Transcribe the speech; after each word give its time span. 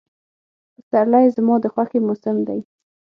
پسرلی 0.75 1.25
زما 1.35 1.55
د 1.63 1.65
خوښې 1.73 1.99
موسم 2.07 2.37
دی. 2.47 2.59